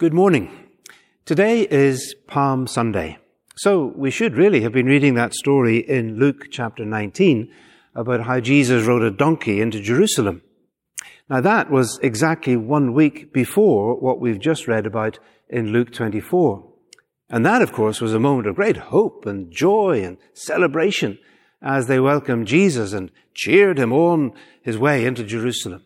[0.00, 0.50] Good morning.
[1.26, 3.18] Today is Palm Sunday.
[3.56, 7.52] So we should really have been reading that story in Luke chapter 19
[7.94, 10.40] about how Jesus rode a donkey into Jerusalem.
[11.28, 15.18] Now that was exactly one week before what we've just read about
[15.50, 16.66] in Luke 24.
[17.28, 21.18] And that, of course, was a moment of great hope and joy and celebration
[21.60, 24.32] as they welcomed Jesus and cheered him on
[24.62, 25.84] his way into Jerusalem.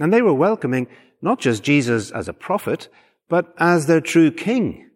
[0.00, 0.88] And they were welcoming
[1.20, 2.88] not just Jesus as a prophet,
[3.32, 4.90] but as their true king.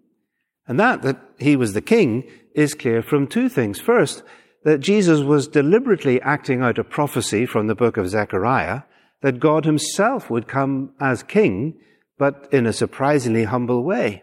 [0.68, 3.80] And that, that he was the king, is clear from two things.
[3.80, 4.22] First,
[4.62, 8.82] that Jesus was deliberately acting out a prophecy from the book of Zechariah
[9.22, 11.78] that God himself would come as king,
[12.18, 14.20] but in a surprisingly humble way.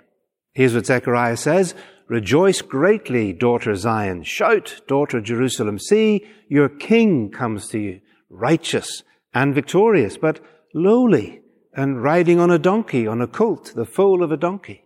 [0.53, 1.73] Here's what Zechariah says,
[2.07, 4.21] Rejoice greatly, daughter Zion.
[4.21, 5.79] Shout, daughter Jerusalem.
[5.79, 9.01] See, your king comes to you, righteous
[9.33, 10.39] and victorious, but
[10.71, 11.41] lowly
[11.75, 14.83] and riding on a donkey, on a colt, the foal of a donkey.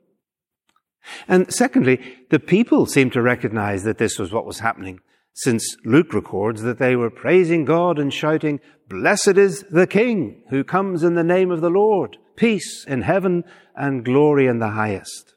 [1.27, 4.99] And secondly, the people seem to recognize that this was what was happening,
[5.33, 10.63] since Luke records that they were praising God and shouting, Blessed is the King who
[10.63, 13.43] comes in the name of the Lord, peace in heaven
[13.75, 15.35] and glory in the highest.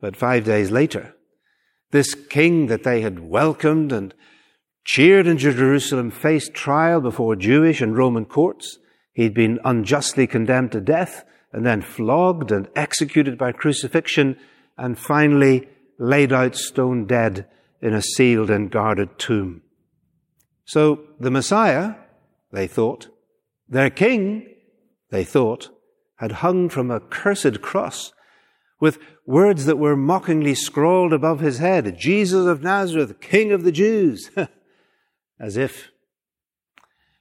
[0.00, 1.14] But five days later,
[1.90, 4.12] this king that they had welcomed and
[4.84, 8.78] cheered in Jerusalem faced trial before Jewish and Roman courts.
[9.14, 14.36] He'd been unjustly condemned to death and then flogged and executed by crucifixion
[14.76, 17.46] and finally laid out stone dead
[17.80, 19.62] in a sealed and guarded tomb.
[20.64, 21.94] So the Messiah,
[22.52, 23.08] they thought,
[23.68, 24.46] their king,
[25.10, 25.70] they thought,
[26.16, 28.12] had hung from a cursed cross
[28.80, 33.72] with words that were mockingly scrawled above his head Jesus of Nazareth, King of the
[33.72, 34.30] Jews.
[35.40, 35.90] As if.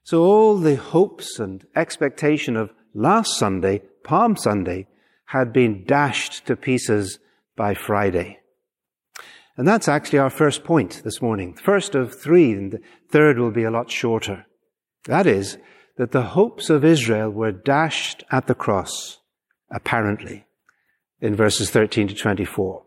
[0.04, 4.88] So all the hopes and expectation of last Sunday, Palm Sunday,
[5.28, 7.20] had been dashed to pieces
[7.56, 8.40] by Friday.
[9.56, 11.54] And that's actually our first point this morning.
[11.54, 12.80] First of three, and the
[13.10, 14.46] third will be a lot shorter.
[15.06, 15.58] That is,
[15.98, 19.20] that the hopes of Israel were dashed at the cross,
[19.72, 20.46] apparently
[21.22, 22.84] in verses 13 to 24.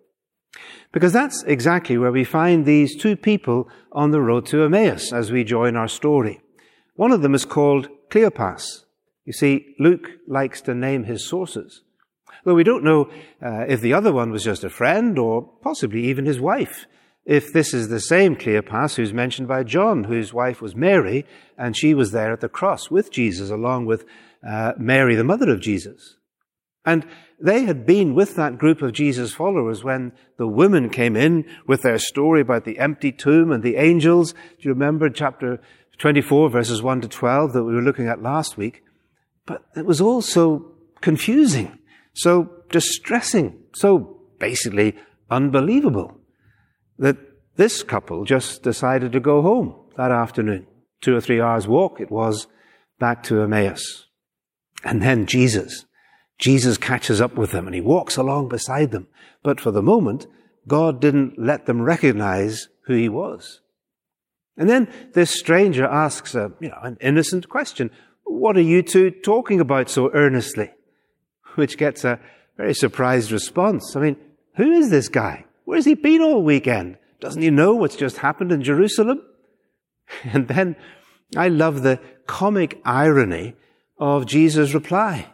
[0.93, 5.33] Because that's exactly where we find these two people on the road to Emmaus as
[5.33, 6.43] we join our story.
[6.97, 8.85] One of them is called Cleopas.
[9.25, 11.83] You see, Luke likes to name his sources.
[12.45, 13.11] Though we don't know
[13.43, 16.87] uh, if the other one was just a friend or possibly even his wife.
[17.25, 21.27] If this is the same Cleopas who's mentioned by John, whose wife was Mary,
[21.59, 24.05] and she was there at the cross with Jesus along with
[24.49, 26.17] uh, Mary, the mother of Jesus.
[26.85, 27.05] And
[27.41, 31.83] they had been with that group of Jesus followers when the women came in with
[31.83, 34.33] their story about the empty tomb and the angels.
[34.33, 35.61] Do you remember chapter
[35.99, 38.83] 24 verses 1 to 12 that we were looking at last week?
[39.47, 41.79] But it was all so confusing,
[42.15, 44.97] so distressing, so basically
[45.31, 46.21] unbelievable
[46.99, 47.17] that
[47.57, 50.67] this couple just decided to go home that afternoon.
[51.01, 52.47] Two or three hours walk it was
[52.99, 54.07] back to Emmaus.
[54.85, 55.87] And then Jesus
[56.39, 59.09] Jesus catches up with them and he walks along beside them.
[59.43, 60.27] But for the moment,
[60.69, 63.61] God didn't let them recognize who he was.
[64.57, 67.91] And then this stranger asks a, you know, an innocent question.
[68.25, 70.71] What are you two talking about so earnestly?
[71.55, 72.19] Which gets a
[72.57, 73.95] very surprised response.
[73.97, 74.17] I mean,
[74.57, 75.45] who is this guy?
[75.65, 76.99] Where's he been all weekend?
[77.21, 79.23] Doesn't he know what's just happened in Jerusalem?
[80.33, 80.77] And then
[81.37, 83.57] I love the comic irony
[83.99, 85.27] of Jesus' reply.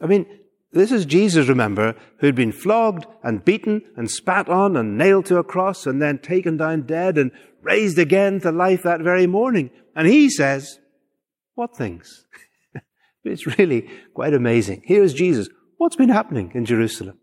[0.00, 0.26] I mean,
[0.72, 5.38] this is Jesus, remember, who'd been flogged and beaten and spat on and nailed to
[5.38, 7.30] a cross and then taken down dead and
[7.64, 9.70] raised again to life that very morning.
[9.96, 10.78] And he says,
[11.54, 12.26] what things?
[13.24, 14.82] it's really quite amazing.
[14.84, 15.48] Here's Jesus.
[15.78, 17.18] What's been happening in Jerusalem?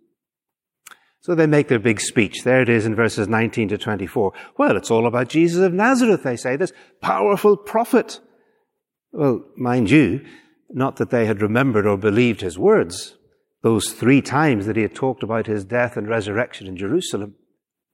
[1.21, 2.43] So they make their big speech.
[2.43, 4.33] There it is in verses 19 to 24.
[4.57, 8.19] Well, it's all about Jesus of Nazareth, they say, this powerful prophet.
[9.11, 10.25] Well, mind you,
[10.69, 13.17] not that they had remembered or believed his words,
[13.61, 17.35] those three times that he had talked about his death and resurrection in Jerusalem.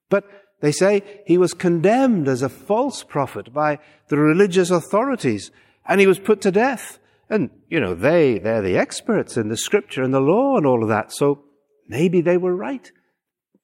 [0.09, 0.23] But
[0.59, 5.51] they say he was condemned as a false prophet by the religious authorities
[5.87, 6.99] and he was put to death.
[7.29, 10.81] And, you know, they, they're the experts in the scripture and the law and all
[10.81, 11.11] of that.
[11.11, 11.43] So
[11.87, 12.91] maybe they were right.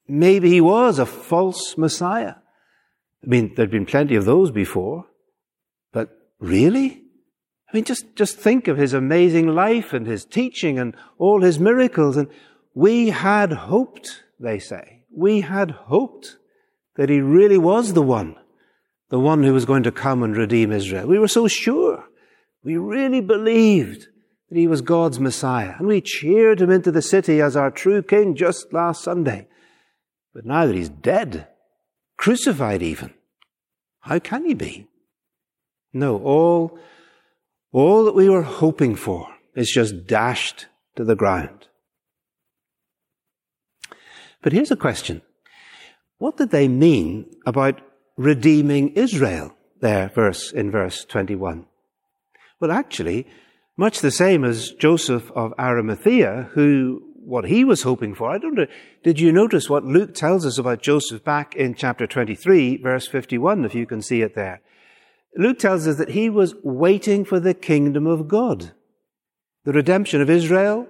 [0.06, 2.34] Maybe he was a false Messiah.
[3.22, 5.06] I mean, there'd been plenty of those before.
[5.92, 7.02] But really?
[7.68, 11.58] I mean, just, just think of his amazing life and his teaching and all his
[11.58, 12.16] miracles.
[12.16, 12.28] And
[12.74, 16.36] we had hoped, they say, we had hoped
[16.96, 18.36] that he really was the one,
[19.10, 21.06] the one who was going to come and redeem Israel.
[21.06, 22.04] We were so sure.
[22.62, 24.08] We really believed
[24.48, 25.74] that he was God's Messiah.
[25.78, 29.48] And we cheered him into the city as our true king just last Sunday.
[30.32, 31.48] But now that he's dead,
[32.16, 33.14] crucified even,
[34.00, 34.88] how can he be?
[35.92, 36.78] No, all,
[37.72, 40.66] all that we were hoping for is just dashed
[40.96, 41.68] to the ground.
[44.42, 45.22] But here's a question.
[46.24, 47.82] What did they mean about
[48.16, 51.66] redeeming Israel there, verse, in verse 21?
[52.58, 53.26] Well, actually,
[53.76, 58.30] much the same as Joseph of Arimathea, who, what he was hoping for.
[58.30, 58.66] I don't know,
[59.02, 63.66] did you notice what Luke tells us about Joseph back in chapter 23, verse 51,
[63.66, 64.62] if you can see it there?
[65.36, 68.72] Luke tells us that he was waiting for the kingdom of God.
[69.64, 70.86] The redemption of Israel,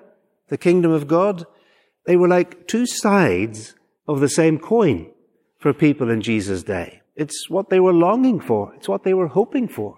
[0.47, 1.45] the kingdom of God,
[2.07, 3.75] they were like two sides
[4.07, 5.11] of the same coin
[5.65, 7.01] for people in Jesus' day.
[7.17, 8.75] It's what they were longing for.
[8.75, 9.97] It's what they were hoping for.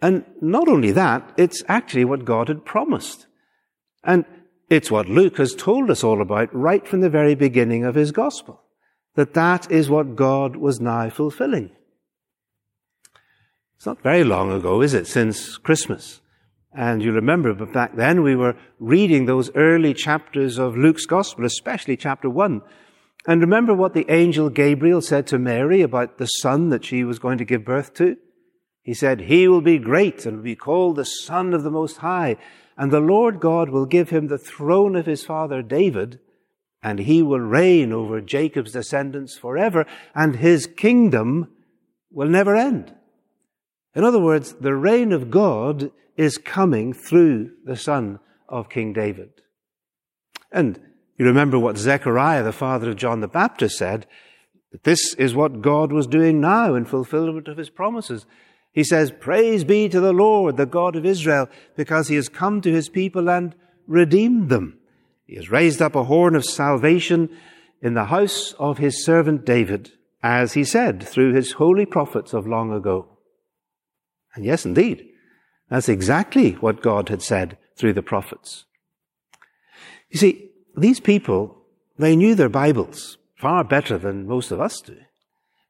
[0.00, 3.26] And not only that, it's actually what God had promised.
[4.04, 4.24] And
[4.70, 8.10] it's what Luke has told us all about right from the very beginning of his
[8.10, 8.62] gospel.
[9.16, 11.70] That that is what God was now fulfilling.
[13.76, 16.22] It's not very long ago, is it, since Christmas?
[16.72, 21.44] And you remember, but back then we were reading those early chapters of Luke's gospel,
[21.44, 22.62] especially chapter one.
[23.26, 27.18] And remember what the angel Gabriel said to Mary about the son that she was
[27.18, 28.16] going to give birth to?
[28.82, 31.98] He said, He will be great and will be called the Son of the Most
[31.98, 32.36] High,
[32.76, 36.20] and the Lord God will give him the throne of his father David,
[36.82, 41.50] and he will reign over Jacob's descendants forever, and his kingdom
[42.10, 42.94] will never end.
[43.94, 48.18] In other words, the reign of God is coming through the son
[48.50, 49.30] of King David.
[50.52, 50.78] And
[51.16, 54.06] you remember what Zechariah, the father of John the Baptist, said.
[54.82, 58.26] This is what God was doing now in fulfillment of his promises.
[58.72, 62.60] He says, Praise be to the Lord, the God of Israel, because he has come
[62.60, 63.54] to his people and
[63.86, 64.78] redeemed them.
[65.26, 67.30] He has raised up a horn of salvation
[67.80, 72.46] in the house of his servant David, as he said through his holy prophets of
[72.46, 73.18] long ago.
[74.34, 75.06] And yes, indeed,
[75.70, 78.64] that's exactly what God had said through the prophets.
[80.10, 81.56] You see, these people,
[81.98, 84.96] they knew their Bibles far better than most of us do.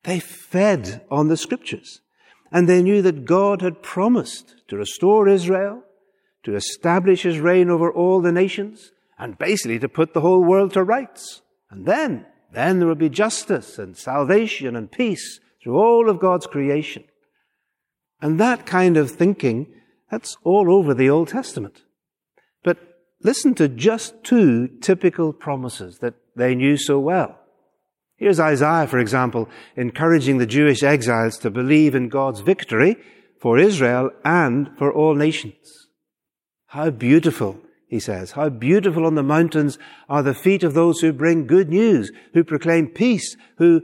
[0.04, 2.00] They fed on the scriptures.
[2.52, 5.82] And they knew that God had promised to restore Israel,
[6.44, 10.72] to establish his reign over all the nations, and basically to put the whole world
[10.74, 11.42] to rights.
[11.70, 16.46] And then, then there would be justice and salvation and peace through all of God's
[16.46, 17.04] creation.
[18.20, 19.66] And that kind of thinking,
[20.10, 21.82] that's all over the Old Testament.
[23.24, 27.38] Listen to just two typical promises that they knew so well.
[28.16, 32.96] Here's Isaiah, for example, encouraging the Jewish exiles to believe in God's victory
[33.40, 35.88] for Israel and for all nations.
[36.66, 39.78] How beautiful, he says, how beautiful on the mountains
[40.08, 43.80] are the feet of those who bring good news, who proclaim peace, who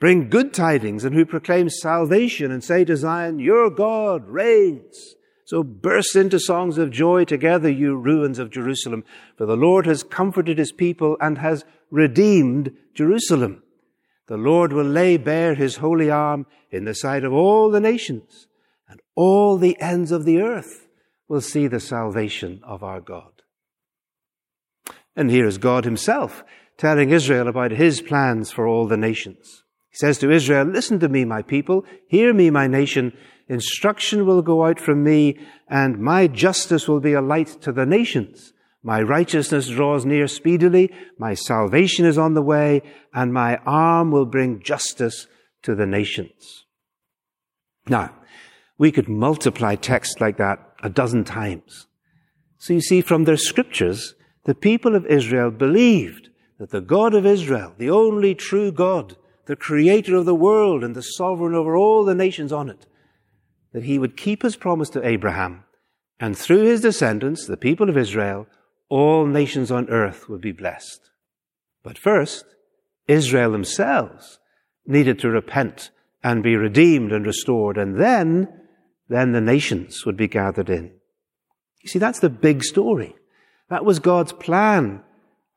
[0.00, 5.14] bring good tidings, and who proclaim salvation and say to Zion, your God reigns.
[5.50, 9.02] So burst into songs of joy together, you ruins of Jerusalem,
[9.36, 13.64] for the Lord has comforted his people and has redeemed Jerusalem.
[14.28, 18.46] The Lord will lay bare his holy arm in the sight of all the nations,
[18.88, 20.86] and all the ends of the earth
[21.26, 23.42] will see the salvation of our God.
[25.16, 26.44] And here is God himself
[26.78, 29.64] telling Israel about his plans for all the nations.
[29.90, 33.12] He says to Israel, listen to me, my people, hear me, my nation,
[33.50, 35.38] instruction will go out from me,
[35.68, 38.52] and my justice will be a light to the nations.
[38.82, 42.80] My righteousness draws near speedily, my salvation is on the way,
[43.12, 45.26] and my arm will bring justice
[45.62, 46.64] to the nations.
[47.88, 48.14] Now,
[48.78, 51.88] we could multiply texts like that a dozen times.
[52.56, 54.14] So you see, from their scriptures,
[54.44, 59.16] the people of Israel believed that the God of Israel, the only true God,
[59.46, 62.86] the creator of the world and the sovereign over all the nations on it,
[63.72, 65.64] that he would keep his promise to Abraham,
[66.18, 68.46] and through his descendants, the people of Israel,
[68.88, 71.10] all nations on earth would be blessed.
[71.82, 72.44] But first,
[73.06, 74.38] Israel themselves
[74.86, 75.90] needed to repent
[76.22, 78.48] and be redeemed and restored, and then,
[79.08, 80.92] then the nations would be gathered in.
[81.80, 83.16] You see, that's the big story.
[83.70, 85.02] That was God's plan,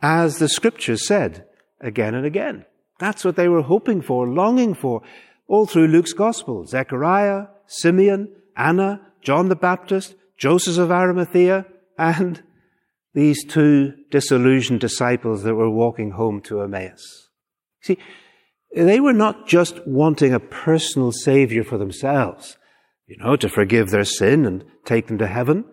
[0.02, 1.46] as the scriptures said
[1.82, 2.66] again and again.
[3.00, 5.02] That's what they were hoping for, longing for,
[5.48, 6.66] all through Luke's gospel.
[6.66, 11.66] Zechariah, Simeon, Anna, John the Baptist, Joseph of Arimathea,
[11.98, 12.42] and
[13.14, 17.30] these two disillusioned disciples that were walking home to Emmaus.
[17.82, 17.98] See,
[18.76, 22.58] they were not just wanting a personal savior for themselves,
[23.08, 25.66] you know, to forgive their sin and take them to heaven.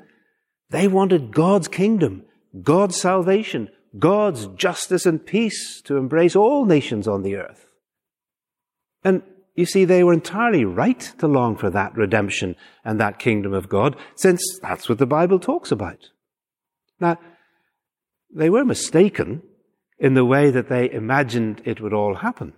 [0.69, 2.25] They wanted God's kingdom,
[2.63, 7.67] God's salvation, God's justice and peace to embrace all nations on the earth.
[9.03, 9.23] And
[9.55, 13.69] you see, they were entirely right to long for that redemption and that kingdom of
[13.69, 16.11] God, since that's what the Bible talks about.
[17.01, 17.19] Now,
[18.35, 19.43] they were mistaken
[19.99, 22.55] in the way that they imagined it would all happen.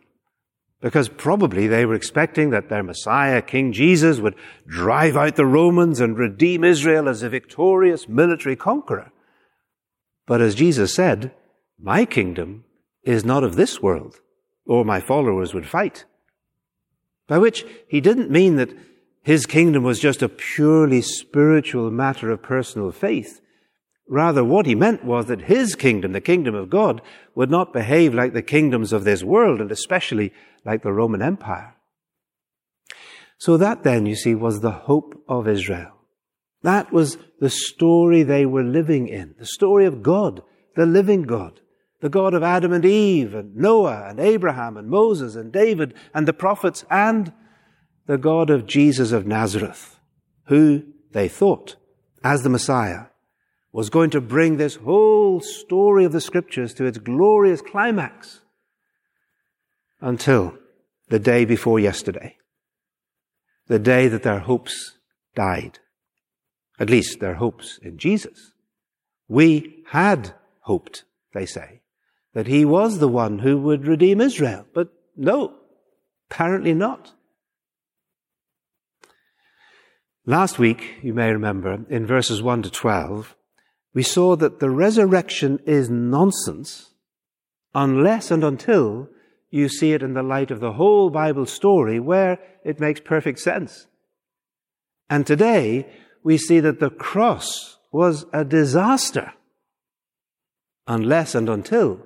[0.81, 4.35] Because probably they were expecting that their Messiah, King Jesus, would
[4.67, 9.13] drive out the Romans and redeem Israel as a victorious military conqueror.
[10.27, 11.33] But as Jesus said,
[11.81, 12.65] my kingdom
[13.05, 14.17] is not of this world,
[14.67, 16.05] or my followers would fight.
[17.33, 18.77] By which he didn't mean that
[19.23, 23.41] his kingdom was just a purely spiritual matter of personal faith.
[24.07, 27.01] Rather, what he meant was that his kingdom, the kingdom of God,
[27.35, 30.31] would not behave like the kingdoms of this world, and especially
[30.67, 31.75] like the Roman Empire.
[33.39, 35.93] So that then, you see, was the hope of Israel.
[36.61, 40.43] That was the story they were living in, the story of God,
[40.77, 41.62] the living God,
[42.03, 46.27] the God of Adam and Eve, and Noah, and Abraham, and Moses, and David, and
[46.27, 47.33] the prophets, and
[48.07, 50.01] the God of Jesus of Nazareth,
[50.47, 50.83] who
[51.13, 51.77] they thought,
[52.25, 53.05] as the Messiah,
[53.71, 58.41] was going to bring this whole story of the scriptures to its glorious climax
[60.01, 60.59] until
[61.09, 62.37] the day before yesterday,
[63.69, 64.99] the day that their hopes
[65.37, 65.79] died.
[66.81, 68.55] At least their hopes in Jesus.
[69.29, 71.82] We had hoped, they say,
[72.35, 74.67] that he was the one who would redeem Israel.
[74.73, 75.55] But no,
[76.31, 77.13] apparently not.
[80.25, 83.35] Last week, you may remember, in verses 1 to 12,
[83.93, 86.95] we saw that the resurrection is nonsense
[87.75, 89.09] unless and until
[89.51, 93.41] you see it in the light of the whole Bible story where it makes perfect
[93.41, 93.87] sense.
[95.11, 99.35] And today, we see that the cross was a disaster
[100.87, 102.01] unless and until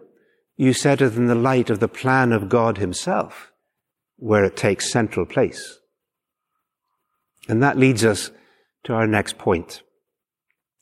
[0.56, 3.52] you set it in the light of the plan of God Himself,
[4.16, 5.78] where it takes central place.
[7.48, 8.30] And that leads us
[8.84, 9.82] to our next point.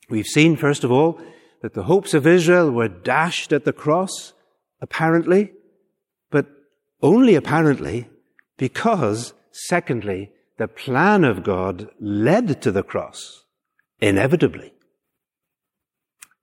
[0.09, 1.19] We've seen, first of all,
[1.62, 4.33] that the hopes of Israel were dashed at the cross,
[4.81, 5.52] apparently,
[6.31, 6.47] but
[7.02, 8.09] only apparently
[8.57, 13.45] because, secondly, the plan of God led to the cross,
[14.00, 14.73] inevitably.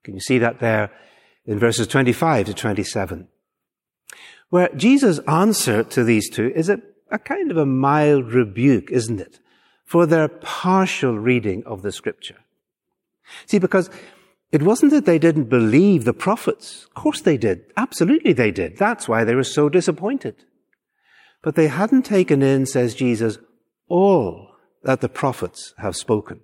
[0.04, 0.90] Can you see that there
[1.46, 3.28] in verses 25 to 27?
[4.50, 6.80] Where Jesus' answer to these two is a,
[7.10, 9.40] a kind of a mild rebuke, isn't it?
[9.84, 12.36] For their partial reading of the scripture.
[13.46, 13.88] See, because
[14.52, 16.84] it wasn't that they didn't believe the prophets.
[16.84, 17.64] Of course they did.
[17.76, 18.76] Absolutely they did.
[18.76, 20.44] That's why they were so disappointed.
[21.42, 23.38] But they hadn't taken in, says Jesus,
[23.88, 26.40] all that the prophets have spoken.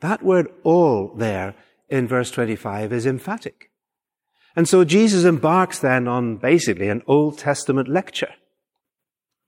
[0.00, 1.56] That word all there
[1.88, 3.71] in verse 25 is emphatic.
[4.54, 8.34] And so Jesus embarks then on basically an Old Testament lecture.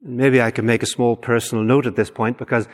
[0.01, 2.67] Maybe I can make a small personal note at this point because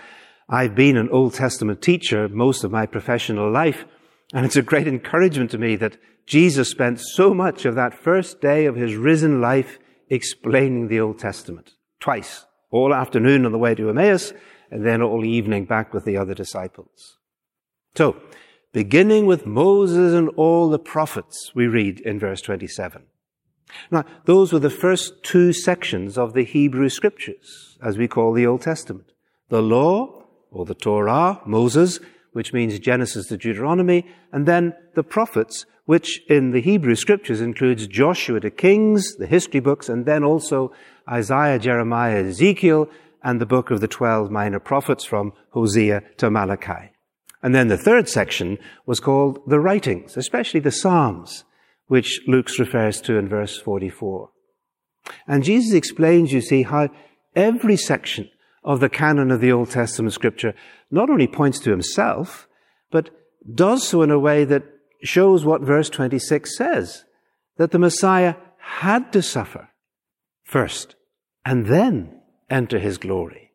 [0.49, 3.85] I've been an Old Testament teacher most of my professional life.
[4.33, 5.97] And it's a great encouragement to me that
[6.27, 11.19] Jesus spent so much of that first day of his risen life explaining the Old
[11.19, 14.33] Testament twice, all afternoon on the way to Emmaus,
[14.71, 17.19] and then all evening back with the other disciples.
[17.97, 18.17] So,
[18.73, 23.03] beginning with Moses and all the prophets, we read in verse 27.
[23.91, 28.47] Now, those were the first two sections of the Hebrew scriptures, as we call the
[28.47, 29.13] Old Testament.
[29.49, 32.01] The law, or the Torah, Moses,
[32.33, 37.87] which means Genesis to Deuteronomy, and then the prophets, which in the Hebrew scriptures includes
[37.87, 40.73] Joshua to Kings, the history books, and then also
[41.09, 42.89] Isaiah, Jeremiah, Ezekiel,
[43.23, 46.93] and the book of the 12 minor prophets from Hosea to Malachi.
[47.43, 51.45] And then the third section was called the writings, especially the Psalms,
[51.87, 54.31] which Luke refers to in verse 44.
[55.27, 56.89] And Jesus explains, you see, how
[57.35, 58.29] every section
[58.63, 60.55] of the canon of the Old Testament scripture
[60.91, 62.47] not only points to himself,
[62.91, 63.11] but
[63.55, 64.65] does so in a way that
[65.03, 67.05] shows what verse 26 says
[67.57, 69.71] that the Messiah had to suffer
[70.45, 70.95] first
[71.45, 72.21] and then
[72.51, 73.50] enter his glory.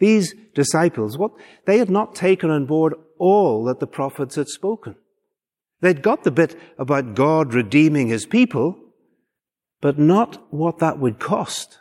[0.00, 1.32] These disciples, what
[1.66, 4.96] they had not taken on board all that the prophets had spoken.
[5.82, 8.76] They'd got the bit about God redeeming his people,
[9.80, 11.78] but not what that would cost,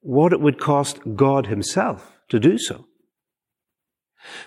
[0.00, 2.86] what it would cost God himself to do so.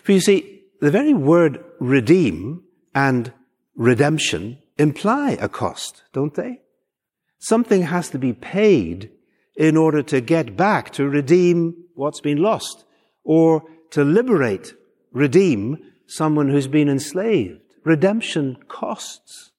[0.04, 2.64] For you see, the very word redeem
[2.94, 3.32] and
[3.76, 6.62] redemption imply a cost, don't they?
[7.40, 9.12] Something has to be paid
[9.56, 12.86] in order to get back, to redeem what's been lost,
[13.28, 14.74] or to liberate,
[15.12, 17.60] redeem someone who's been enslaved.
[17.84, 19.52] Redemption costs.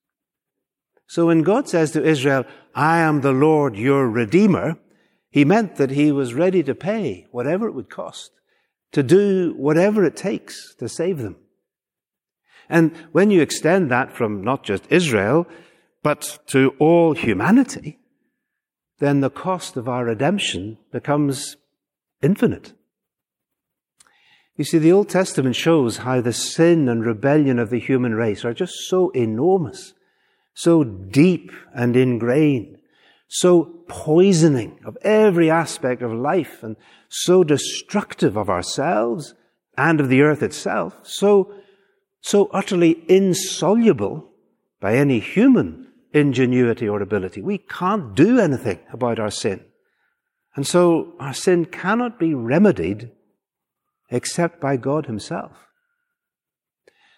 [1.06, 2.44] So when God says to Israel,
[2.74, 4.78] I am the Lord your Redeemer,
[5.30, 8.30] he meant that he was ready to pay whatever it would cost,
[8.92, 11.36] to do whatever it takes to save them.
[12.70, 15.46] And when you extend that from not just Israel,
[16.02, 17.98] but to all humanity,
[18.98, 21.56] then the cost of our redemption becomes
[22.22, 22.72] infinite.
[24.58, 28.44] You see, the Old Testament shows how the sin and rebellion of the human race
[28.44, 29.94] are just so enormous,
[30.52, 32.78] so deep and ingrained,
[33.28, 36.74] so poisoning of every aspect of life, and
[37.08, 39.32] so destructive of ourselves
[39.76, 41.54] and of the earth itself, so,
[42.20, 44.28] so utterly insoluble
[44.80, 47.42] by any human ingenuity or ability.
[47.42, 49.64] We can't do anything about our sin.
[50.56, 53.12] And so our sin cannot be remedied
[54.10, 55.68] except by God Himself.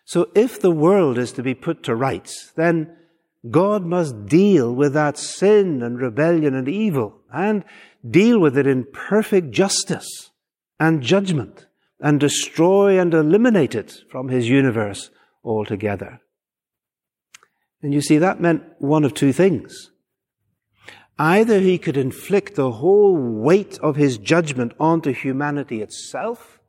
[0.05, 2.97] So if the world is to be put to rights, then
[3.49, 7.65] God must deal with that sin and rebellion and evil and
[8.09, 10.31] deal with it in perfect justice
[10.79, 11.67] and judgment
[12.01, 15.11] and destroy and eliminate it from His universe
[15.45, 16.21] altogether.
[17.83, 19.91] And you see, that meant one of two things.
[21.19, 26.60] Either he could inflict the whole weight of his judgment onto humanity itself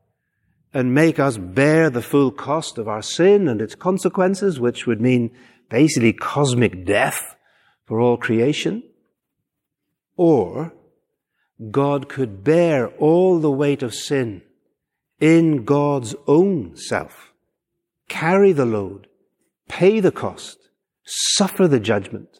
[0.73, 5.01] and make us bear the full cost of our sin and its consequences, which would
[5.01, 5.31] mean
[5.69, 7.35] basically cosmic death
[7.85, 8.83] for all creation.
[10.15, 10.73] Or
[11.69, 14.41] God could bear all the weight of sin
[15.19, 17.31] in God's own self,
[18.07, 19.07] carry the load,
[19.67, 20.57] pay the cost,
[21.05, 22.39] suffer the judgment,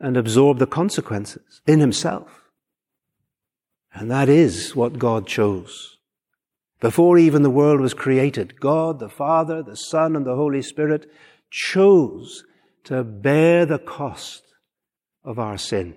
[0.00, 2.50] and absorb the consequences in himself.
[3.92, 5.95] And that is what God chose.
[6.80, 11.10] Before even the world was created, God, the Father, the Son, and the Holy Spirit
[11.50, 12.44] chose
[12.84, 14.42] to bear the cost
[15.24, 15.96] of our sin.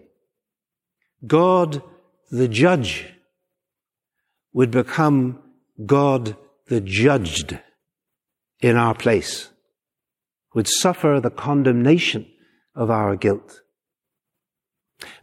[1.28, 1.84] God,
[2.32, 3.14] the judge,
[4.54, 5.40] would become
[5.86, 6.36] God,
[6.68, 7.60] the judged,
[8.62, 9.50] in our place
[10.54, 12.26] would suffer the condemnation
[12.76, 13.62] of our guilt.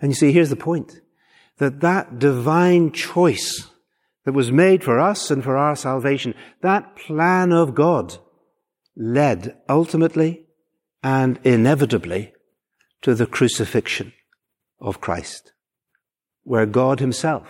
[0.01, 1.01] And you see, here's the point.
[1.59, 3.67] That that divine choice
[4.27, 8.19] that was made for us and for our salvation, that plan of God
[8.97, 10.43] led ultimately
[11.01, 12.35] and inevitably
[13.03, 14.13] to the crucifixion
[14.81, 15.53] of Christ,
[16.43, 17.47] where God himself,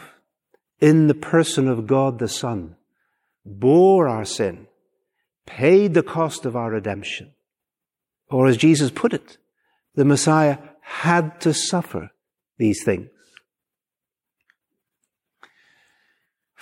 [0.78, 2.76] in the person of God the Son,
[3.42, 4.66] bore our sin,
[5.46, 7.32] paid the cost of our redemption,
[8.28, 9.38] or as Jesus put it,
[9.94, 12.10] the Messiah had to suffer
[12.58, 13.08] these things.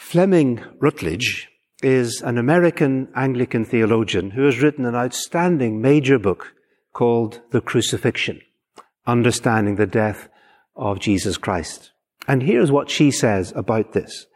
[0.05, 1.49] Fleming Rutledge
[1.83, 6.53] is an American Anglican theologian who has written an outstanding major book
[6.93, 8.41] called The Crucifixion,
[9.07, 10.29] Understanding the Death
[10.77, 11.91] of Jesus Christ.
[12.29, 14.27] And here's what she says about this.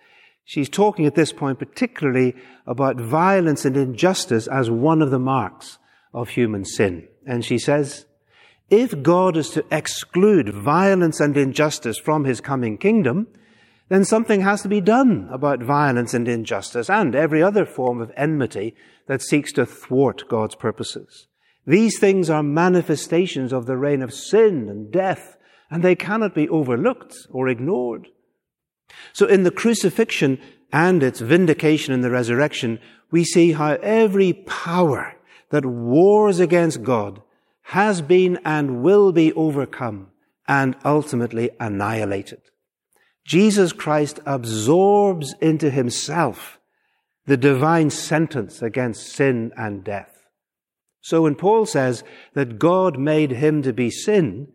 [0.42, 2.34] She's talking at this point particularly
[2.66, 5.78] about violence and injustice as one of the marks
[6.12, 7.06] of human sin.
[7.24, 8.06] And she says,
[8.68, 13.28] if God is to exclude violence and injustice from his coming kingdom,
[13.88, 18.12] then something has to be done about violence and injustice and every other form of
[18.16, 18.74] enmity
[19.06, 21.26] that seeks to thwart God's purposes.
[21.66, 25.36] These things are manifestations of the reign of sin and death,
[25.70, 28.08] and they cannot be overlooked or ignored.
[29.12, 30.40] So in the crucifixion
[30.72, 32.78] and its vindication in the resurrection,
[33.10, 35.16] we see how every power
[35.50, 37.22] that wars against God
[37.62, 40.08] has been and will be overcome
[40.46, 42.40] and ultimately annihilated.
[43.28, 46.58] Jesus Christ absorbs into himself
[47.26, 50.24] the divine sentence against sin and death.
[51.02, 54.48] So when Paul says that God made him to be sin,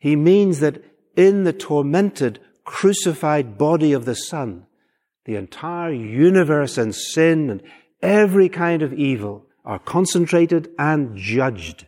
[0.00, 0.82] he means that
[1.14, 4.66] in the tormented, crucified body of the Son,
[5.24, 7.62] the entire universe and sin and
[8.02, 11.86] every kind of evil are concentrated and judged.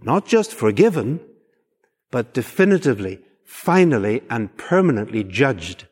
[0.00, 1.18] Not just forgiven,
[2.12, 5.86] but definitively, finally, and permanently judged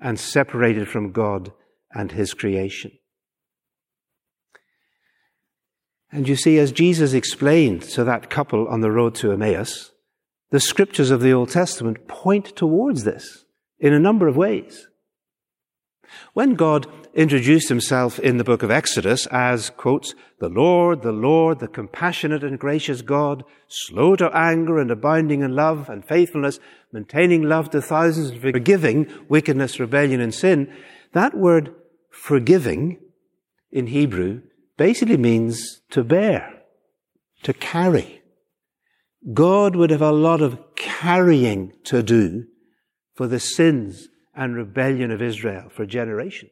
[0.00, 1.52] and separated from God
[1.92, 2.92] and His creation.
[6.12, 9.92] And you see, as Jesus explained to that couple on the road to Emmaus,
[10.50, 13.44] the scriptures of the Old Testament point towards this
[13.78, 14.86] in a number of ways.
[16.32, 16.86] When God
[17.16, 22.44] introduced himself in the book of Exodus as, quotes, the Lord, the Lord, the compassionate
[22.44, 26.60] and gracious God, slow to anger and abounding in love and faithfulness,
[26.92, 30.72] maintaining love to thousands and forgiving wickedness, rebellion, and sin,
[31.14, 31.74] that word
[32.10, 32.98] forgiving
[33.72, 34.42] in Hebrew
[34.76, 36.62] basically means to bear,
[37.44, 38.22] to carry.
[39.32, 42.44] God would have a lot of carrying to do
[43.14, 46.50] for the sins and rebellion of Israel for generations.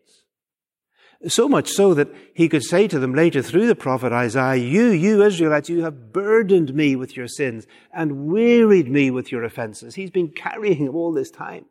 [1.27, 4.89] So much so that he could say to them later through the prophet Isaiah, You,
[4.89, 9.95] you Israelites, you have burdened me with your sins and wearied me with your offenses.
[9.95, 11.65] He's been carrying them all this time.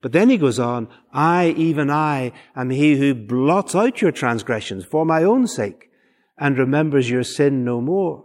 [0.00, 4.84] But then he goes on, I, even I, am he who blots out your transgressions
[4.84, 5.90] for my own sake
[6.38, 8.24] and remembers your sin no more.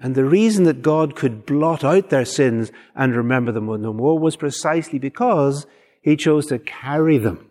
[0.00, 4.18] And the reason that God could blot out their sins and remember them no more
[4.18, 5.66] was precisely because
[6.00, 7.50] he chose to carry them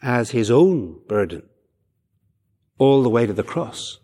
[0.00, 1.42] as his own burden
[2.78, 3.98] all the way to the cross.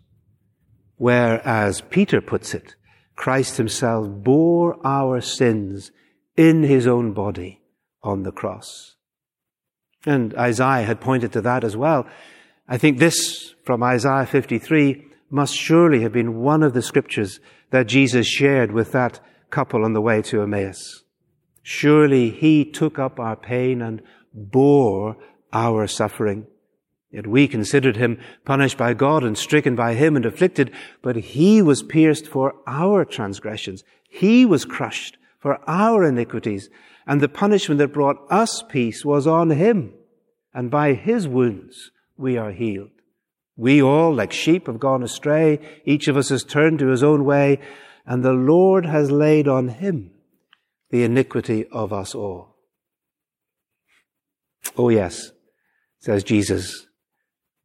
[0.97, 2.75] Whereas Peter puts it,
[3.15, 5.91] Christ himself bore our sins
[6.35, 7.61] in his own body
[8.03, 8.95] on the cross.
[10.05, 12.07] And Isaiah had pointed to that as well.
[12.67, 17.39] I think this from Isaiah 53 must surely have been one of the scriptures
[17.71, 21.03] that Jesus shared with that couple on the way to Emmaus.
[21.61, 24.01] Surely he took up our pain and
[24.33, 25.17] bore
[25.51, 26.47] our suffering.
[27.11, 31.61] Yet we considered him punished by God and stricken by him and afflicted, but he
[31.61, 33.83] was pierced for our transgressions.
[34.07, 36.69] He was crushed for our iniquities,
[37.07, 39.93] and the punishment that brought us peace was on him,
[40.53, 42.91] and by his wounds we are healed.
[43.55, 45.59] We all, like sheep, have gone astray.
[45.85, 47.59] Each of us has turned to his own way,
[48.05, 50.11] and the Lord has laid on him
[50.91, 52.55] the iniquity of us all.
[54.77, 55.31] Oh yes,
[55.99, 56.87] says Jesus,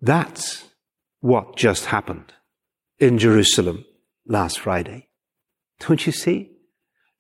[0.01, 0.69] that's
[1.21, 2.33] what just happened
[2.99, 3.85] in Jerusalem
[4.27, 5.09] last Friday.
[5.81, 6.51] Don't you see?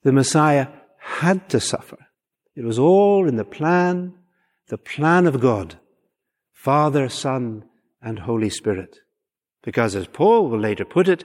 [0.02, 1.98] The Messiah had to suffer.
[2.54, 4.14] It was all in the plan,
[4.68, 5.78] the plan of God,
[6.52, 7.64] Father, Son,
[8.00, 8.98] and Holy Spirit.
[9.62, 11.24] Because as Paul will later put it,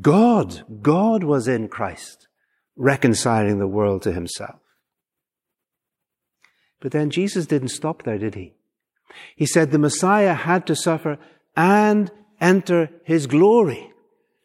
[0.00, 2.28] God, God was in Christ,
[2.76, 4.60] reconciling the world to himself.
[6.80, 8.54] But then Jesus didn't stop there, did he?
[9.36, 11.18] He said the Messiah had to suffer
[11.56, 13.92] and enter his glory,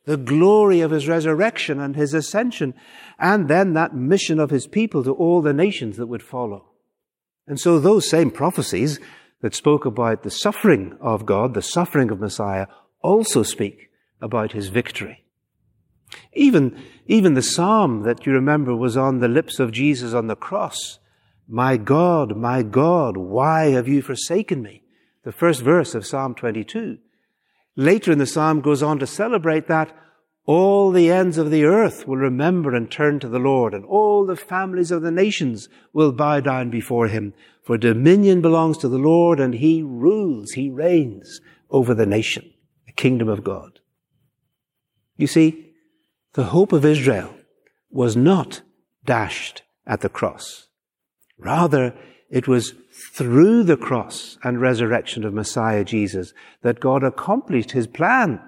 [0.06, 2.73] the glory of his resurrection and his ascension,
[3.17, 6.65] and then that mission of his people to all the nations that would follow.
[7.47, 8.99] And so those same prophecies
[9.41, 12.67] that spoke about the suffering of God, the suffering of Messiah,
[13.01, 13.89] also speak
[14.21, 15.23] about his victory.
[16.34, 20.36] Even, even the psalm that you remember was on the lips of Jesus on the
[20.36, 20.99] cross
[21.48, 24.84] my God, my God, why have you forsaken me?
[25.24, 26.98] The first verse of Psalm 22.
[27.76, 29.96] Later in the psalm goes on to celebrate that
[30.46, 34.26] all the ends of the earth will remember and turn to the Lord, and all
[34.26, 37.34] the families of the nations will bow down before him.
[37.64, 42.54] For dominion belongs to the Lord, and he rules, he reigns over the nation,
[42.86, 43.80] the kingdom of God.
[45.18, 45.74] You see,
[46.34, 47.36] the hope of Israel
[47.90, 48.62] was not
[49.04, 50.68] dashed at the cross.
[51.38, 51.93] Rather,
[52.30, 58.41] it was through the cross and resurrection of Messiah Jesus that God accomplished his plan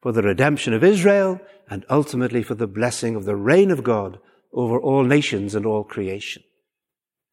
[0.00, 4.18] for the redemption of Israel and ultimately for the blessing of the reign of God
[4.52, 6.42] over all nations and all creation.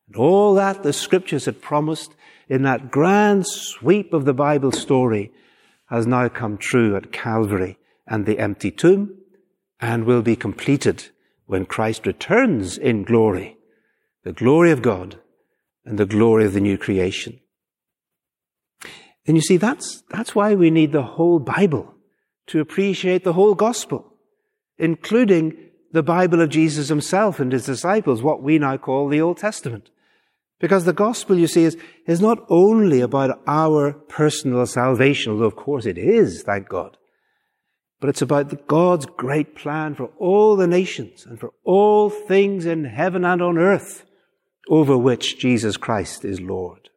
[0.07, 2.15] And all that the scriptures had promised
[2.49, 5.31] in that grand sweep of the Bible story
[5.89, 9.17] has now come true at Calvary and the empty tomb
[9.79, 11.09] and will be completed
[11.45, 13.57] when Christ returns in glory
[14.25, 15.17] the glory of God
[15.85, 17.39] and the glory of the new creation.
[19.27, 21.93] And you see, that's, that's why we need the whole Bible
[22.47, 24.13] to appreciate the whole gospel,
[24.77, 25.55] including
[25.91, 29.91] the Bible of Jesus himself and his disciples, what we now call the Old Testament.
[30.59, 35.55] Because the gospel, you see, is, is not only about our personal salvation, although of
[35.55, 36.97] course it is, thank God,
[37.99, 42.85] but it's about God's great plan for all the nations and for all things in
[42.85, 44.03] heaven and on earth
[44.69, 46.89] over which Jesus Christ is Lord.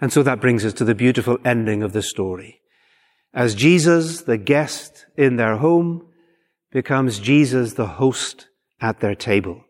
[0.00, 2.60] And so that brings us to the beautiful ending of the story.
[3.32, 6.06] As Jesus, the guest in their home,
[6.70, 8.48] becomes Jesus, the host
[8.80, 9.64] at their table,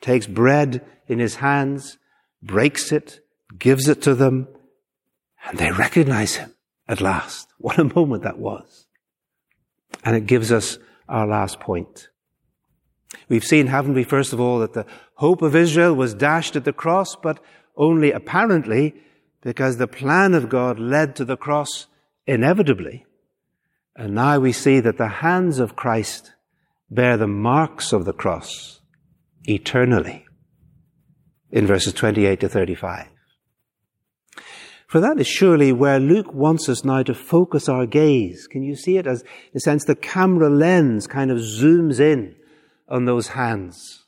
[0.00, 1.98] takes bread in his hands,
[2.42, 3.20] breaks it,
[3.58, 4.48] gives it to them,
[5.48, 6.54] and they recognize him
[6.88, 7.48] at last.
[7.58, 8.86] What a moment that was.
[10.04, 12.10] And it gives us our last point.
[13.28, 16.64] We've seen, haven't we, first of all, that the hope of Israel was dashed at
[16.64, 17.40] the cross, but
[17.76, 18.94] only apparently
[19.42, 21.86] because the plan of God led to the cross
[22.26, 23.04] inevitably.
[23.96, 26.32] And now we see that the hands of Christ
[26.90, 28.80] bear the marks of the cross
[29.44, 30.24] eternally
[31.50, 33.08] in verses 28 to 35.
[34.86, 38.46] For that is surely where Luke wants us now to focus our gaze.
[38.46, 42.35] Can you see it as, in a sense, the camera lens kind of zooms in
[42.88, 44.04] on those hands.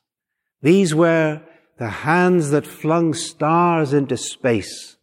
[0.63, 1.43] These were
[1.79, 4.97] the hands that flung stars into space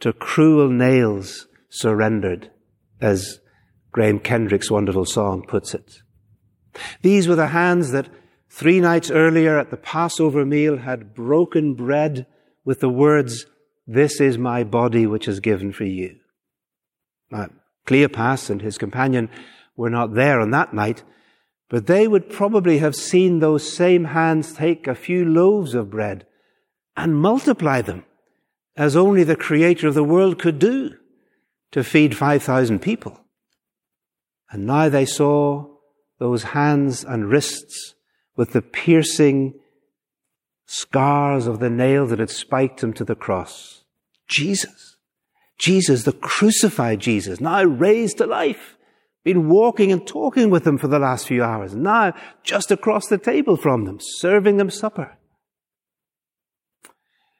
[0.00, 2.50] to cruel nails surrendered,
[3.00, 3.40] as
[3.92, 5.98] Graham Kendrick's wonderful song puts it.
[7.02, 8.08] These were the hands that
[8.48, 12.26] three nights earlier at the Passover meal had broken bread
[12.64, 13.46] with the words,
[13.86, 16.16] this is my body which is given for you.
[17.30, 17.48] Now,
[17.86, 19.28] Cleopas and his companion
[19.76, 21.02] were not there on that night,
[21.70, 26.26] but they would probably have seen those same hands take a few loaves of bread
[26.96, 28.04] and multiply them
[28.76, 30.92] as only the creator of the world could do
[31.70, 33.20] to feed 5,000 people.
[34.50, 35.66] And now they saw
[36.18, 37.94] those hands and wrists
[38.36, 39.54] with the piercing
[40.66, 43.84] scars of the nail that had spiked him to the cross.
[44.28, 44.96] Jesus.
[45.58, 48.76] Jesus, the crucified Jesus, now raised to life.
[49.22, 51.74] Been walking and talking with them for the last few hours.
[51.74, 55.18] Now, just across the table from them, serving them supper.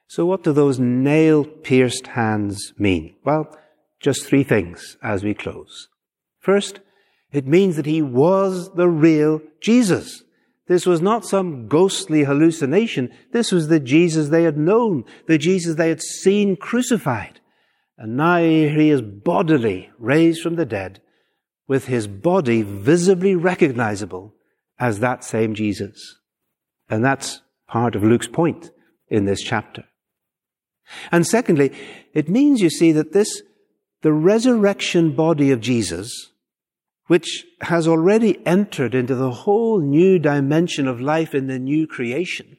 [0.07, 3.15] So what do those nail pierced hands mean?
[3.25, 3.57] Well,
[4.01, 5.89] just three things as we close.
[6.41, 6.81] First,
[7.33, 10.25] it means that he was the real Jesus.
[10.67, 13.11] This was not some ghostly hallucination.
[13.33, 17.41] This was the Jesus they had known, the Jesus they had seen crucified.
[17.97, 21.01] And now he is bodily raised from the dead,
[21.71, 24.35] with his body visibly recognizable
[24.81, 26.19] as that same Jesus.
[26.89, 28.73] And that's part of Luke's point
[29.07, 29.85] in this chapter.
[31.13, 31.71] And secondly,
[32.13, 33.43] it means, you see, that this,
[34.03, 36.33] the resurrection body of Jesus,
[37.07, 42.57] which has already entered into the whole new dimension of life in the new creation.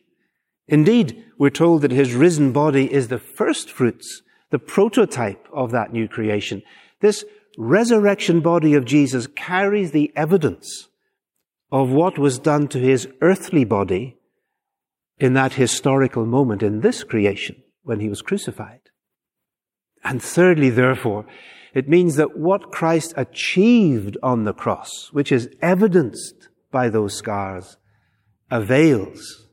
[0.69, 4.21] Indeed, we're told that his risen body is the first fruits,
[4.51, 6.63] the prototype of that new creation.
[7.01, 7.25] This
[7.57, 10.89] resurrection body of Jesus carries the evidence
[11.71, 14.17] of what was done to his earthly body
[15.17, 18.81] in that historical moment in this creation when he was crucified.
[20.03, 21.25] And thirdly, therefore,
[21.73, 27.77] it means that what Christ achieved on the cross, which is evidenced by those scars,
[28.49, 29.47] avails,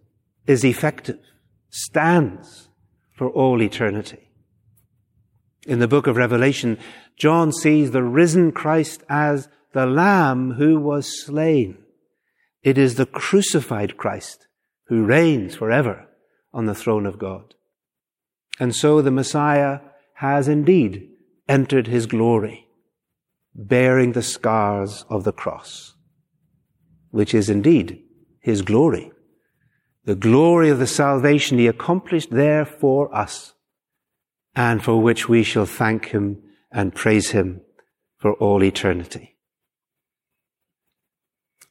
[0.46, 1.20] is effective,
[1.68, 2.68] stands
[3.14, 4.30] for all eternity.
[5.66, 6.78] In the book of Revelation,
[7.18, 11.78] John sees the risen Christ as the Lamb who was slain.
[12.62, 14.46] It is the crucified Christ
[14.86, 16.06] who reigns forever
[16.52, 17.54] on the throne of God.
[18.60, 19.80] And so the Messiah
[20.14, 21.08] has indeed
[21.48, 22.66] entered his glory,
[23.54, 25.94] bearing the scars of the cross,
[27.10, 28.02] which is indeed
[28.40, 29.12] his glory.
[30.04, 33.54] The glory of the salvation he accomplished there for us,
[34.54, 37.62] and for which we shall thank him and praise him
[38.18, 39.36] for all eternity.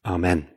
[0.06, 0.48] Amen.